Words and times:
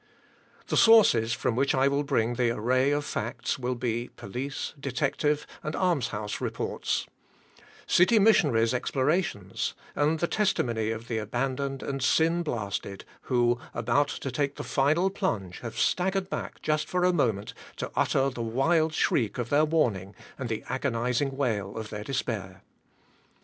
The 0.65 0.77
sources 0.77 1.31
from 1.33 1.55
which 1.55 1.75
I 1.75 1.87
will 1.87 2.01
bring 2.01 2.33
the 2.33 2.49
array 2.49 2.89
of 2.89 3.05
facts 3.05 3.59
will 3.59 3.75
be 3.75 4.07
police, 4.15 4.73
detective, 4.79 5.45
and 5.61 5.75
alms 5.75 6.07
house 6.07 6.41
reports; 6.41 7.05
city 7.85 8.17
missionaries' 8.17 8.73
explorations, 8.73 9.75
and 9.95 10.17
the 10.17 10.25
testimony 10.25 10.89
of 10.89 11.07
the 11.07 11.19
abandoned 11.19 11.83
and 11.83 12.01
sin 12.01 12.41
blasted, 12.41 13.05
who, 13.29 13.59
about 13.75 14.07
to 14.07 14.31
take 14.31 14.55
the 14.55 14.63
final 14.63 15.11
plunge, 15.11 15.59
have 15.59 15.77
staggered 15.77 16.31
back 16.31 16.63
just 16.63 16.89
for 16.89 17.03
a 17.03 17.13
moment, 17.13 17.53
to 17.75 17.91
utter 17.95 18.31
the 18.31 18.41
wild 18.41 18.95
shriek 18.95 19.37
of 19.37 19.49
their 19.51 19.65
warning, 19.65 20.15
and 20.39 20.49
the 20.49 20.63
agonizing 20.67 21.37
wail 21.37 21.77
of 21.77 21.91
their 21.91 22.03
despair. 22.03 22.63